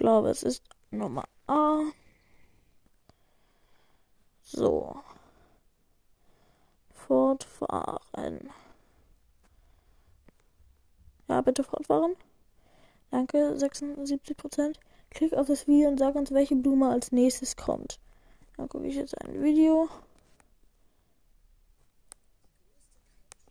Glaube, 0.06 0.30
es 0.30 0.44
ist 0.44 0.62
Nummer 0.92 1.24
A. 1.48 1.80
So. 4.40 5.00
Fortfahren. 6.94 8.52
Ja, 11.26 11.40
bitte 11.40 11.64
fortfahren. 11.64 12.14
Danke, 13.10 13.56
76%. 13.56 14.76
Klick 15.10 15.34
auf 15.34 15.48
das 15.48 15.66
Video 15.66 15.88
und 15.88 15.98
sag 15.98 16.14
uns, 16.14 16.30
welche 16.30 16.54
Blume 16.54 16.88
als 16.88 17.10
nächstes 17.10 17.56
kommt. 17.56 17.98
Dann 18.56 18.68
gucke 18.68 18.86
ich 18.86 18.94
jetzt 18.94 19.20
ein 19.20 19.42
Video. 19.42 19.88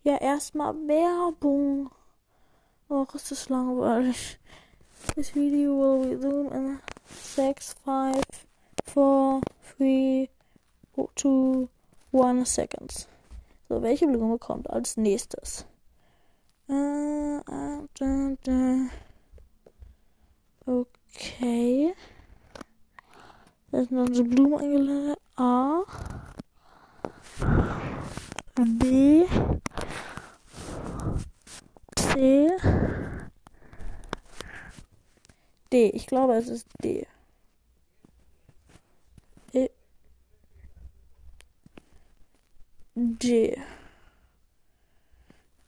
Ja, 0.04 0.16
erstmal 0.16 0.72
Werbung. 0.88 1.90
Och, 2.88 3.14
ist 3.14 3.30
das 3.30 3.50
langweilig. 3.50 4.38
This 5.14 5.30
video 5.30 5.74
will 5.74 6.04
resume 6.04 6.52
in 6.52 6.78
6, 7.08 7.74
5, 7.84 8.22
4, 8.84 9.40
3, 9.78 10.28
2, 11.16 11.68
1 12.10 12.44
seconds. 12.46 13.06
So, 13.68 13.82
welche 13.82 14.06
Blume 14.06 14.38
kommt 14.38 14.68
als 14.70 14.96
nächstes? 14.96 15.66
Äh, 16.68 17.36
äh, 17.36 17.86
da. 17.98 18.90
Okay. 20.66 21.94
Da 23.70 23.84
sind 23.84 23.98
unsere 23.98 24.28
Blumen 24.28 24.58
eingeladen. 24.58 25.16
A. 25.36 25.82
B. 28.56 29.26
C. 31.96 32.48
D. 35.72 35.90
Ich 35.90 36.06
glaube, 36.06 36.34
es 36.34 36.48
ist 36.48 36.66
D. 36.82 37.06
E. 39.52 39.68
G. 42.94 43.56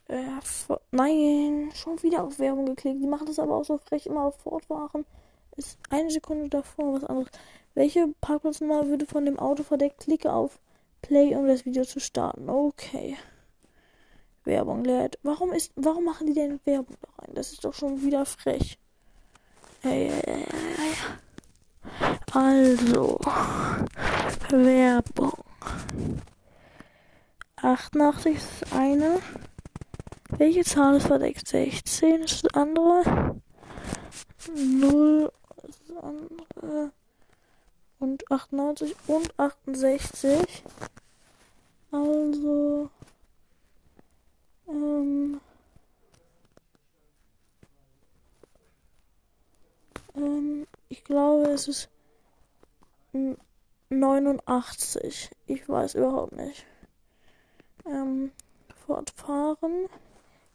Äh, 0.07 0.23
nein, 0.91 1.71
schon 1.75 2.01
wieder 2.01 2.23
auf 2.23 2.39
Werbung 2.39 2.65
geklickt. 2.65 3.01
Die 3.01 3.07
machen 3.07 3.27
das 3.27 3.39
aber 3.39 3.55
auch 3.55 3.65
so 3.65 3.77
frech 3.77 4.07
immer 4.07 4.23
auf 4.23 4.37
Fortfahren. 4.37 5.05
Ist 5.55 5.77
eine 5.89 6.09
Sekunde 6.09 6.49
davor 6.49 6.93
was 6.93 7.03
anderes. 7.03 7.29
Welche 7.75 8.07
Parkplatznummer 8.21 8.87
würde 8.87 9.05
von 9.05 9.25
dem 9.25 9.37
Auto 9.37 9.63
verdeckt? 9.63 9.99
Klicke 9.99 10.33
auf 10.33 10.59
Play, 11.01 11.35
um 11.35 11.47
das 11.47 11.65
Video 11.65 11.85
zu 11.85 11.99
starten. 11.99 12.49
Okay. 12.49 13.17
Werbung 14.45 14.83
lädt. 14.83 15.19
Warum 15.21 15.51
ist, 15.51 15.71
warum 15.75 16.05
machen 16.05 16.27
die 16.27 16.33
denn 16.33 16.59
Werbung 16.65 16.97
da 17.01 17.21
rein? 17.21 17.35
Das 17.35 17.51
ist 17.51 17.63
doch 17.63 17.73
schon 17.73 18.01
wieder 18.01 18.25
frech. 18.25 18.79
Ey, 19.81 20.09
ey, 20.09 20.45
ey. 20.45 20.95
Also, 22.33 23.17
Werbung. 24.49 25.33
88 27.55 28.35
ist 28.35 28.73
eine. 28.73 29.21
Welche 30.37 30.65
Zahl 30.65 30.97
ist 30.97 31.07
verdeckt? 31.07 31.47
16 31.47 32.23
ist 32.23 32.43
das 32.43 32.53
andere. 32.55 33.39
0 34.53 35.31
ist 35.65 35.81
das 35.87 36.03
andere. 36.03 36.91
Und 37.99 38.29
98 38.29 38.95
und 39.07 39.39
68. 39.39 40.63
Also. 41.91 42.89
Ähm. 44.67 45.38
Ähm, 50.19 50.67
ich 50.89 51.03
glaube, 51.03 51.47
es 51.47 51.67
ist 51.67 51.89
89. 53.89 55.31
Ich 55.47 55.67
weiß 55.67 55.95
überhaupt 55.95 56.33
nicht. 56.33 56.65
Ähm, 57.85 58.31
fortfahren. 58.85 59.87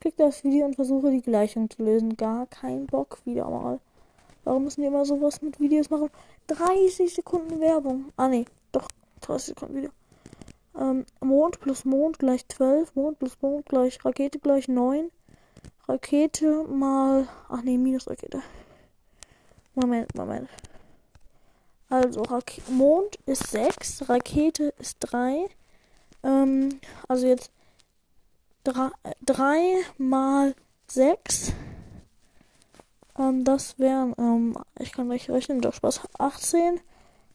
Klick 0.00 0.16
das 0.16 0.44
Video 0.44 0.66
und 0.66 0.77
versuche 0.77 1.11
die 1.11 1.22
Gleichung 1.22 1.70
zu 1.70 1.83
lösen. 1.83 2.16
Gar 2.16 2.46
kein 2.46 2.87
Bock 2.87 3.18
wieder 3.24 3.48
mal. 3.48 3.81
Warum 4.44 4.64
müssen 4.64 4.83
wir 4.83 4.88
immer 4.88 5.07
sowas 5.07 5.40
mit 5.40 5.59
Videos 5.59 5.88
machen? 5.88 6.11
30 6.48 7.14
Sekunden 7.14 7.61
Werbung. 7.61 8.12
Ah 8.16 8.29
nee, 8.29 8.44
doch 8.72 8.88
30 9.22 9.55
Sekunden 9.55 9.77
Video. 9.77 9.90
Ähm, 10.79 11.07
Mond 11.20 11.61
plus 11.61 11.87
Mond 11.87 12.18
gleich 12.18 12.46
12. 12.48 12.94
Mond 12.94 13.18
plus 13.18 13.40
Mond 13.40 13.66
gleich 13.66 14.05
Rakete 14.05 14.38
gleich 14.38 14.68
9. 14.68 15.11
Rakete 15.88 16.64
mal. 16.64 17.27
Ach 17.48 17.62
nee, 17.62 17.79
minus 17.79 18.09
Rakete. 18.09 18.42
Moment, 19.75 20.15
Moment. 20.15 20.49
Also, 21.89 22.23
Rak 22.23 22.53
Mond 22.69 23.17
ist 23.27 23.51
6, 23.51 24.09
Rakete 24.09 24.75
ist 24.79 24.97
3. 25.01 25.49
Ähm, 26.23 26.81
also 27.09 27.27
jetzt 27.27 27.51
3 28.65 29.77
mal 29.99 30.55
6. 30.87 31.53
Ähm, 33.19 33.45
das 33.45 33.79
wären, 33.79 34.15
ähm, 34.19 34.57
ich 34.79 34.93
kann 34.93 35.09
gleich 35.09 35.31
rechnen, 35.31 35.61
doch 35.61 35.75
Spaß, 35.75 36.01
18 36.19 36.81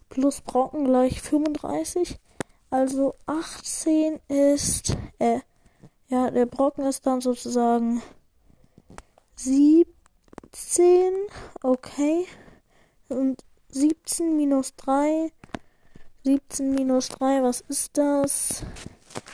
plus 0.10 0.41
Brocken 0.41 0.86
gleich 0.86 1.21
35. 1.21 2.19
Also 2.71 3.15
18 3.28 4.19
ist, 4.28 4.97
äh, 5.19 5.39
ja, 6.08 6.32
der 6.32 6.45
Brocken 6.47 6.86
ist 6.86 7.06
dann 7.06 7.21
sozusagen 7.21 8.02
17, 10.51 11.13
okay. 11.63 12.25
Und 13.07 13.43
17 13.69 14.35
minus 14.35 14.75
3, 14.75 15.31
17 16.23 16.73
minus 16.73 17.09
3, 17.09 17.43
was 17.43 17.62
ist 17.62 17.97
das? 17.97 18.63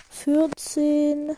14, 0.09 1.35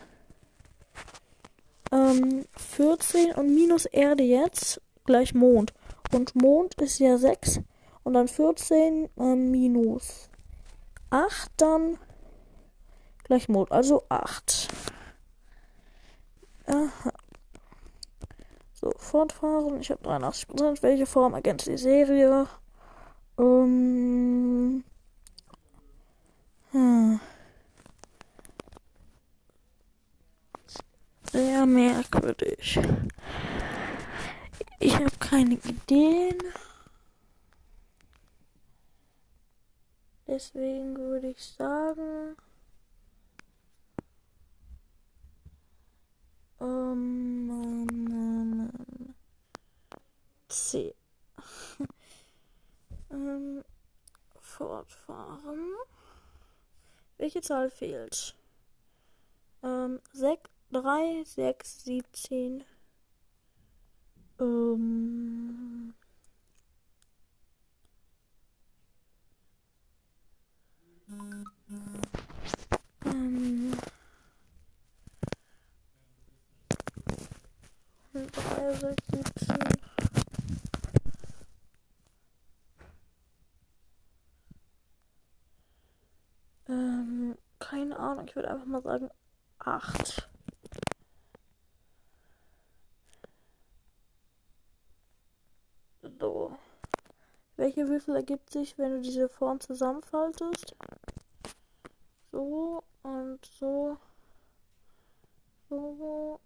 ähm, 1.92 2.44
14 2.56 3.32
und 3.32 3.54
minus 3.54 3.86
Erde 3.86 4.22
jetzt 4.22 4.80
gleich 5.04 5.34
Mond. 5.34 5.72
Und 6.12 6.34
Mond 6.34 6.74
ist 6.80 6.98
ja 6.98 7.18
6 7.18 7.60
und 8.04 8.14
dann 8.14 8.28
14 8.28 9.08
äh, 9.18 9.34
minus 9.34 10.28
8 11.10 11.50
dann 11.56 11.98
gleich 13.24 13.48
Mond, 13.48 13.70
also 13.72 14.04
8. 14.08 14.68
Aha. 16.66 17.12
Fortfahren. 19.08 19.80
Ich 19.80 19.90
habe 19.90 20.02
83%. 20.02 20.82
Welche 20.82 21.06
Form 21.06 21.34
ergänzt 21.34 21.66
die 21.66 21.78
Serie? 21.78 22.46
Ähm. 23.38 24.84
Hm. 26.72 27.20
Sehr 31.32 31.66
merkwürdig. 31.66 32.80
Ich 34.80 34.94
habe 34.94 35.10
keine 35.18 35.54
Ideen. 35.54 36.38
Deswegen 40.26 40.96
würde 40.96 41.28
ich 41.28 41.42
sagen. 41.42 42.36
Um, 46.60 47.50
um, 47.50 47.86
um, 48.10 49.14
C. 50.48 50.94
ähm, 53.10 53.64
fortfahren. 54.40 55.74
Welche 57.18 57.40
Zahl 57.42 57.68
fehlt? 57.70 58.34
Ähm, 59.64 60.00
6, 60.12 60.50
3, 60.70 61.24
6, 61.24 61.84
17. 61.84 62.64
Ähm. 64.40 65.94
Ähm. 73.04 73.72
3, 78.12 78.94
Ich 88.28 88.36
würde 88.36 88.50
einfach 88.50 88.66
mal 88.66 88.82
sagen 88.82 89.10
8. 89.58 90.28
So. 96.20 96.58
Welche 97.56 97.88
Würfel 97.88 98.16
ergibt 98.16 98.50
sich, 98.50 98.76
wenn 98.76 98.96
du 98.96 99.00
diese 99.00 99.30
Form 99.30 99.60
zusammenfaltest? 99.60 100.76
So 102.30 102.84
und 103.02 103.42
so. 103.46 103.96
So. 105.70 106.38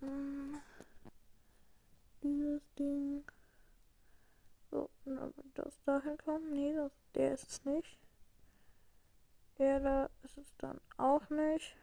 Hm. 0.00 0.60
Dieses 2.22 2.60
Ding. 2.78 3.24
So, 4.70 4.90
und 5.06 5.16
dann 5.16 5.32
das 5.54 5.82
dahin 5.84 6.18
kommen. 6.18 6.50
Nee, 6.52 6.74
das, 6.74 6.92
der 7.14 7.32
ist 7.32 7.50
es 7.50 7.64
nicht. 7.64 8.03
Der 9.58 9.80
da 9.80 10.10
ist 10.24 10.36
es 10.36 10.56
dann 10.58 10.80
auch 10.96 11.28
nicht. 11.30 11.76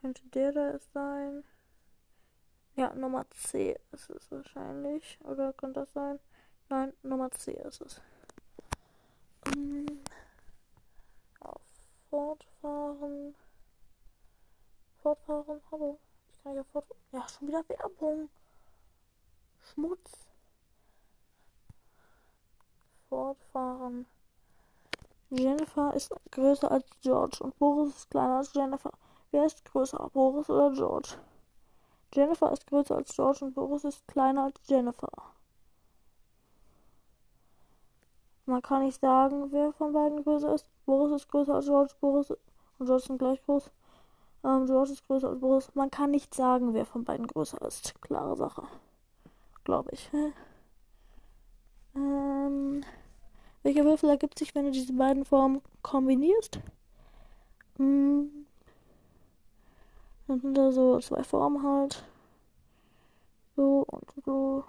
Könnte 0.00 0.22
der 0.28 0.52
da 0.52 0.70
es 0.70 0.92
sein? 0.92 1.44
Ja, 2.76 2.92
Nummer 2.94 3.24
C 3.30 3.78
ist 3.92 4.10
es 4.10 4.30
wahrscheinlich. 4.32 5.18
Oder 5.22 5.52
könnte 5.52 5.80
das 5.80 5.92
sein? 5.92 6.18
Nein, 6.68 6.92
Nummer 7.02 7.30
C 7.30 7.52
ist 7.52 7.80
es. 7.80 8.00
Um, 9.54 9.86
auf 11.40 11.60
Fortfahren. 12.10 13.34
Fortfahren, 15.02 15.60
hallo. 15.70 16.00
Ich 16.32 16.42
kann 16.42 16.56
ja 16.56 16.64
fortfahren. 16.64 17.00
Ja, 17.12 17.28
schon 17.28 17.48
wieder 17.48 17.68
Werbung. 17.68 18.28
Schmutz. 19.62 20.26
Fortfahren. 23.08 24.06
Jennifer 25.36 25.92
ist 25.94 26.14
größer 26.30 26.70
als 26.70 26.86
George 27.02 27.38
und 27.40 27.58
Boris 27.58 27.94
ist 27.96 28.10
kleiner 28.10 28.36
als 28.36 28.54
Jennifer. 28.54 28.92
Wer 29.32 29.46
ist 29.46 29.64
größer, 29.64 30.08
Boris 30.12 30.48
oder 30.48 30.70
George? 30.72 31.16
Jennifer 32.12 32.52
ist 32.52 32.66
größer 32.68 32.94
als 32.94 33.12
George 33.14 33.44
und 33.44 33.54
Boris 33.54 33.82
ist 33.82 34.06
kleiner 34.06 34.44
als 34.44 34.60
Jennifer. 34.66 35.10
Man 38.46 38.62
kann 38.62 38.84
nicht 38.84 39.00
sagen, 39.00 39.50
wer 39.50 39.72
von 39.72 39.92
beiden 39.92 40.22
größer 40.22 40.54
ist. 40.54 40.68
Boris 40.86 41.22
ist 41.22 41.28
größer 41.28 41.54
als 41.54 41.66
George, 41.66 41.94
Boris 42.00 42.30
und 42.30 42.86
George 42.86 43.04
sind 43.04 43.18
gleich 43.18 43.42
groß. 43.44 43.70
Ähm, 44.44 44.66
George 44.66 44.92
ist 44.92 45.06
größer 45.06 45.30
als 45.30 45.40
Boris. 45.40 45.74
Man 45.74 45.90
kann 45.90 46.12
nicht 46.12 46.32
sagen, 46.32 46.74
wer 46.74 46.86
von 46.86 47.04
beiden 47.04 47.26
größer 47.26 47.60
ist. 47.62 48.00
Klare 48.02 48.36
Sache. 48.36 48.62
Glaube 49.64 49.90
ich. 49.92 50.10
ähm, 51.96 52.84
welcher 53.64 53.84
Würfel 53.84 54.10
ergibt 54.10 54.38
sich, 54.38 54.54
wenn 54.54 54.66
du 54.66 54.70
diese 54.70 54.92
beiden 54.92 55.24
Formen 55.24 55.60
kombinierst? 55.82 56.60
Hm. 57.78 58.46
Dann 60.28 60.40
sind 60.40 60.54
da 60.54 60.70
so 60.72 61.00
zwei 61.00 61.24
Formen 61.24 61.62
halt. 61.62 62.04
So 63.56 63.84
und 63.86 64.24
so. 64.24 64.64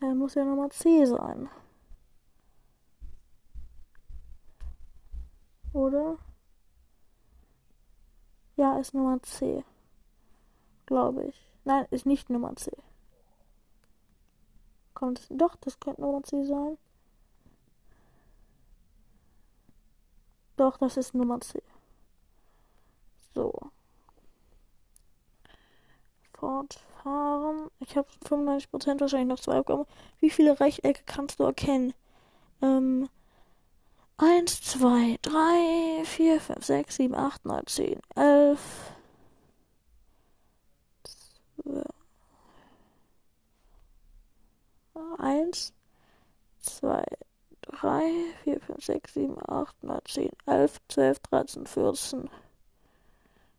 Ja, 0.00 0.14
muss 0.14 0.34
ja 0.34 0.44
Nummer 0.44 0.70
C 0.70 1.04
sein. 1.06 1.48
Oder? 5.72 6.18
Ja, 8.56 8.78
ist 8.78 8.94
Nummer 8.94 9.20
C. 9.22 9.64
Glaube 10.94 11.24
ich. 11.24 11.34
Nein, 11.64 11.88
ist 11.90 12.06
nicht 12.06 12.30
Nummer 12.30 12.54
C. 12.54 12.70
Kommt 14.94 15.18
es? 15.18 15.26
Doch, 15.28 15.56
das 15.56 15.80
könnte 15.80 16.00
Nummer 16.00 16.22
C 16.22 16.44
sein. 16.44 16.78
Doch, 20.56 20.76
das 20.78 20.96
ist 20.96 21.12
Nummer 21.12 21.40
C. 21.40 21.60
So. 23.34 23.52
Fortfahren. 26.34 27.72
Ich 27.80 27.96
habe 27.96 28.06
95% 28.24 29.00
wahrscheinlich 29.00 29.26
noch 29.26 29.40
zwei 29.40 29.58
Aufgaben. 29.58 29.86
Wie 30.20 30.30
viele 30.30 30.60
Rechtecke 30.60 31.02
kannst 31.06 31.40
du 31.40 31.42
erkennen? 31.42 31.92
Ähm, 32.62 33.08
1, 34.18 34.60
2, 34.60 35.18
3, 35.22 36.04
4, 36.04 36.40
5, 36.40 36.64
6, 36.64 36.94
7, 36.94 37.14
8, 37.16 37.44
9, 37.46 37.66
10, 37.66 38.00
11. 38.14 38.83
1, 45.18 45.72
2, 46.60 47.04
3, 47.62 48.12
4, 48.44 48.60
5, 48.60 48.84
6, 48.84 49.14
7, 49.14 49.36
8, 49.48 49.84
9, 49.84 50.00
10, 50.06 50.30
11, 50.46 50.80
12, 50.88 51.18
13, 51.20 51.66
14. 51.66 52.30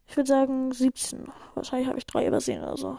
Ich 0.08 0.18
würde 0.18 0.28
sagen 0.28 0.72
17. 0.72 1.28
Wahrscheinlich 1.56 1.88
habe 1.88 1.98
ich 1.98 2.06
drei 2.06 2.28
übersehen 2.28 2.64
oder 2.64 2.78
so. 2.78 2.98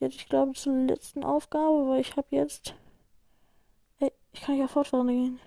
Jetzt, 0.00 0.16
ich 0.16 0.28
glaube, 0.28 0.52
zur 0.52 0.74
letzten 0.74 1.24
Aufgabe, 1.24 1.88
weil 1.88 2.00
ich 2.00 2.16
habe 2.16 2.26
jetzt. 2.30 2.74
Ey, 3.98 4.12
ich 4.32 4.42
kann 4.42 4.58
ja 4.58 4.68
fortfahren 4.68 5.08
gehen. 5.08 5.40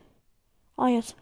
Ah, 0.76 0.88
jetzt. 0.88 1.16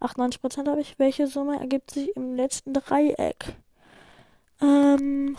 98% 0.00 0.68
habe 0.68 0.80
ich. 0.80 0.98
Welche 0.98 1.26
Summe 1.26 1.58
ergibt 1.58 1.92
sich 1.92 2.14
im 2.16 2.34
letzten 2.34 2.74
Dreieck? 2.74 3.56
Ähm. 4.60 5.36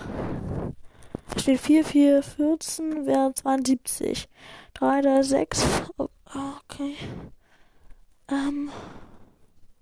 Steht 1.35 1.59
4, 1.59 1.83
4, 1.83 2.23
14, 2.23 3.05
wäre 3.05 3.33
72. 3.33 4.29
3, 4.73 5.01
3, 5.01 5.23
6. 5.23 5.65
okay. 5.97 6.95
Ähm. 8.29 8.71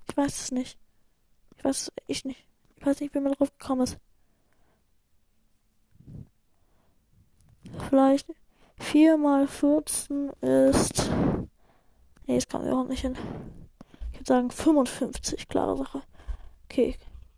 Ich 0.09 0.17
weiß 0.17 0.41
es 0.41 0.51
nicht. 0.51 0.77
Ich 1.57 1.63
weiß 1.63 1.81
es 1.81 1.91
echt 2.07 2.25
nicht. 2.25 2.45
Ich 2.77 2.85
weiß 2.85 2.99
nicht, 2.99 3.13
wie 3.13 3.19
man 3.19 3.33
drauf 3.33 3.51
gekommen 3.57 3.81
ist. 3.81 3.97
Vielleicht 7.89 8.27
4 8.77 9.17
mal 9.17 9.47
14 9.47 10.29
ist. 10.41 11.11
Nee, 12.27 12.35
das 12.35 12.47
kann 12.47 12.65
ich 12.65 12.71
auch 12.71 12.87
nicht 12.87 13.01
hin. 13.01 13.17
Ich 14.11 14.19
würde 14.19 14.27
sagen 14.27 14.51
55, 14.51 15.47
klare 15.47 15.77
Sache. 15.77 16.01
Okay, 16.65 16.95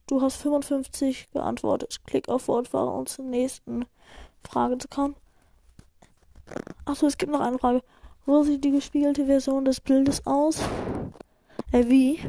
du 0.08 0.22
hast 0.22 0.38
55 0.38 1.32
geantwortet. 1.32 2.00
Klick 2.06 2.30
auf 2.30 2.44
Fortfahren, 2.44 2.90
um 2.90 3.06
zur 3.06 3.26
nächsten 3.26 3.86
Frage 4.44 4.78
zu 4.78 4.88
kommen. 4.88 5.16
Achso, 6.86 7.06
es 7.08 7.18
gibt 7.18 7.32
noch 7.32 7.42
eine 7.42 7.60
Frage. 7.60 7.84
Wo 8.26 8.44
sieht 8.44 8.64
die 8.64 8.72
gespiegelte 8.72 9.26
Version 9.26 9.66
des 9.66 9.80
Bildes 9.80 10.26
aus? 10.26 10.60
Äh, 11.72 11.86
wie? 11.88 12.20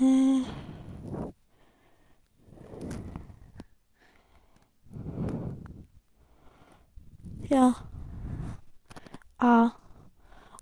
Äh. 0.00 0.42
Ja. 7.48 7.74
A. 9.38 9.72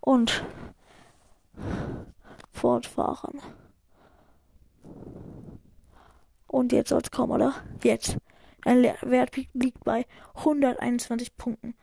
Und 0.00 0.44
fortfahren. 2.52 3.40
Und 6.62 6.70
jetzt 6.70 6.90
soll's 6.90 7.10
kommen, 7.10 7.32
oder? 7.32 7.54
Jetzt. 7.82 8.18
Ein 8.64 8.84
Wert 8.84 9.34
liegt 9.52 9.82
bei 9.82 10.06
121 10.36 11.36
Punkten. 11.36 11.74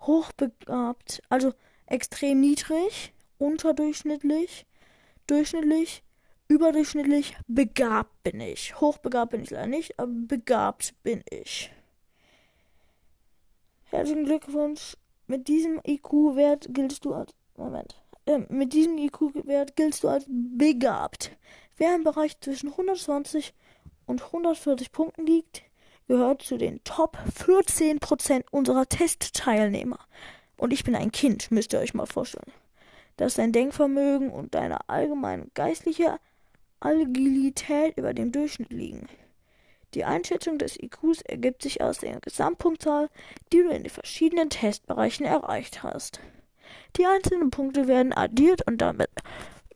Hochbegabt, 0.00 1.22
also 1.30 1.54
extrem 1.86 2.40
niedrig, 2.40 3.14
unterdurchschnittlich, 3.38 4.66
durchschnittlich, 5.26 6.02
überdurchschnittlich, 6.46 7.38
begabt 7.46 8.22
bin 8.22 8.40
ich. 8.40 8.78
Hochbegabt 8.82 9.30
bin 9.30 9.44
ich 9.44 9.50
leider 9.50 9.68
nicht, 9.68 9.98
aber 9.98 10.12
begabt 10.12 10.92
bin 11.02 11.24
ich. 11.30 11.72
Herzlichen 13.84 14.26
Glückwunsch. 14.26 14.98
Mit 15.26 15.48
diesem 15.48 15.80
IQ-Wert 15.86 16.66
giltst 16.74 17.06
du 17.06 17.14
als. 17.14 17.32
Moment. 17.56 17.98
Äh, 18.26 18.40
mit 18.50 18.74
diesem 18.74 18.98
IQ-Wert 18.98 19.74
giltst 19.74 20.04
du 20.04 20.08
als 20.08 20.26
begabt. 20.28 21.34
Wer 21.78 21.94
im 21.94 22.04
Bereich 22.04 22.38
zwischen 22.40 22.68
120 22.68 23.54
und 24.12 24.22
140 24.22 24.92
Punkten 24.92 25.26
liegt, 25.26 25.62
gehört 26.06 26.42
zu 26.42 26.58
den 26.58 26.84
Top 26.84 27.16
14% 27.34 28.44
unserer 28.50 28.86
Testteilnehmer. 28.86 29.98
Und 30.58 30.74
ich 30.74 30.84
bin 30.84 30.94
ein 30.94 31.10
Kind, 31.10 31.50
müsst 31.50 31.72
ihr 31.72 31.78
euch 31.80 31.94
mal 31.94 32.06
vorstellen. 32.06 32.52
Dass 33.16 33.34
dein 33.34 33.52
Denkvermögen 33.52 34.30
und 34.30 34.54
deine 34.54 34.88
allgemeine 34.90 35.46
geistliche 35.54 36.18
Agilität 36.80 37.96
über 37.96 38.12
dem 38.12 38.32
Durchschnitt 38.32 38.70
liegen. 38.70 39.08
Die 39.94 40.04
Einschätzung 40.04 40.58
des 40.58 40.78
IQs 40.78 41.22
ergibt 41.22 41.62
sich 41.62 41.80
aus 41.80 41.98
der 41.98 42.20
Gesamtpunktzahl, 42.20 43.08
die 43.52 43.62
du 43.62 43.70
in 43.70 43.84
den 43.84 43.90
verschiedenen 43.90 44.50
Testbereichen 44.50 45.24
erreicht 45.24 45.82
hast. 45.82 46.20
Die 46.96 47.06
einzelnen 47.06 47.50
Punkte 47.50 47.88
werden 47.88 48.12
addiert 48.12 48.66
und 48.66 48.78
damit 48.78 49.10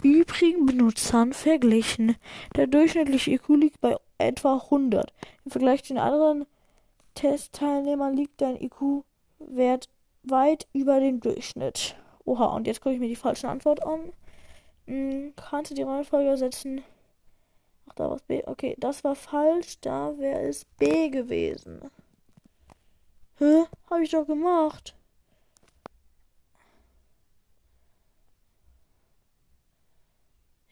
übrigen 0.02 0.66
Benutzern 0.66 1.32
verglichen. 1.32 2.16
Der 2.54 2.66
durchschnittliche 2.66 3.32
IQ 3.32 3.48
liegt 3.48 3.80
bei 3.80 3.96
etwa 4.18 4.56
100. 4.56 5.12
Im 5.44 5.50
Vergleich 5.50 5.84
zu 5.84 5.94
den 5.94 6.02
anderen 6.02 6.46
Testteilnehmern 7.14 8.14
liegt 8.14 8.40
dein 8.40 8.60
IQ-Wert 8.60 9.88
weit 10.22 10.66
über 10.72 11.00
dem 11.00 11.20
Durchschnitt. 11.20 11.96
Oha, 12.24 12.46
und 12.46 12.66
jetzt 12.66 12.80
gucke 12.80 12.94
ich 12.94 13.00
mir 13.00 13.08
die 13.08 13.16
falsche 13.16 13.48
Antwort 13.48 13.84
an. 13.84 14.12
Hm, 14.86 15.34
kannst 15.36 15.70
du 15.70 15.74
die 15.74 15.82
Reihenfolge 15.82 16.28
ersetzen? 16.30 16.82
Ach, 17.88 17.94
da 17.94 18.08
war 18.08 18.16
es 18.16 18.22
B. 18.22 18.42
Okay, 18.46 18.76
das 18.78 19.04
war 19.04 19.14
falsch. 19.14 19.80
Da 19.80 20.18
wäre 20.18 20.42
es 20.42 20.64
B 20.64 21.08
gewesen. 21.08 21.90
Hä? 23.38 23.64
Hab 23.90 24.00
ich 24.00 24.10
doch 24.10 24.26
gemacht. 24.26 24.94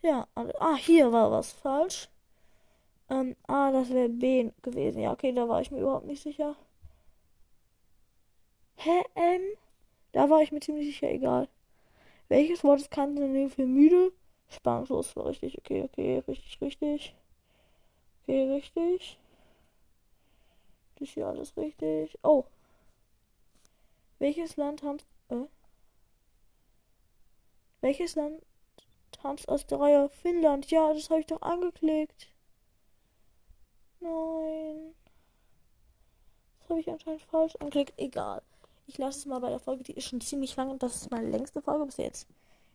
Ja, 0.03 0.27
also, 0.35 0.53
ah, 0.61 0.77
hier 0.77 1.13
war 1.13 1.31
was 1.31 1.53
falsch. 1.53 2.09
Ähm, 3.11 3.37
ah, 3.47 3.71
das 3.73 3.91
wäre 3.91 4.09
B 4.09 4.51
gewesen. 4.63 5.01
Ja, 5.01 5.13
okay, 5.13 5.33
da 5.33 5.49
war 5.49 5.61
ich 5.61 5.71
mir 5.71 5.81
überhaupt 5.81 6.07
nicht 6.07 6.23
sicher. 6.23 6.57
Hä, 8.77 9.03
M? 9.15 9.43
Da 10.13 10.31
war 10.31 10.43
ich 10.43 10.53
mir 10.53 10.61
ziemlich 10.61 10.87
sicher, 10.87 11.11
egal. 11.11 11.49
Welches 12.29 12.65
Wort 12.65 12.81
ist 12.81 12.91
Kantonym 12.91 13.51
für 13.51 13.67
müde? 13.67 14.13
Spannungslos 14.49 15.17
war 15.17 15.27
richtig. 15.27 15.59
Okay, 15.59 15.83
okay, 15.83 16.23
richtig, 16.29 16.61
richtig. 16.61 17.15
Okay, 18.23 18.51
richtig. 18.51 19.19
Das 20.95 21.09
ist 21.09 21.15
hier 21.15 21.27
alles 21.27 21.57
richtig. 21.57 22.19
Oh. 22.23 22.45
Welches 24.19 24.57
Land 24.57 24.81
tanzt. 24.81 25.07
Äh? 25.29 25.45
Welches 27.81 28.15
Land 28.15 28.43
tanzt 29.13 29.49
aus 29.49 29.67
der 29.67 29.81
Reihe 29.81 30.09
Finnland? 30.09 30.71
Ja, 30.71 30.93
das 30.95 31.11
habe 31.11 31.21
ich 31.21 31.27
doch 31.27 31.43
angeklickt. 31.43 32.29
Nein. 34.05 34.95
Das 36.61 36.71
habe 36.71 36.81
ich 36.81 36.91
anscheinend 36.91 37.23
falsch 37.23 37.57
angeklickt. 37.57 37.95
Egal. 37.97 38.43
Ich 38.87 38.99
lasse 38.99 39.21
es 39.21 39.27
mal 39.27 39.41
bei 39.41 39.49
der 39.49 39.59
Folge. 39.59 39.83
Die 39.83 39.93
ist 39.93 40.09
schon 40.09 40.21
ziemlich 40.21 40.55
lang 40.57 40.71
und 40.71 40.83
das 40.83 40.97
ist 40.97 41.11
meine 41.11 41.31
längste 41.31 41.63
Folge 41.63 41.87
bis 41.87 41.97
jetzt. 41.97 42.29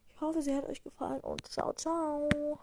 Ich 0.10 0.22
hoffe, 0.22 0.42
sie 0.42 0.56
hat 0.56 0.68
euch 0.68 0.84
gefallen 0.84 1.22
und 1.22 1.48
ciao, 1.48 1.72
ciao. 1.74 2.60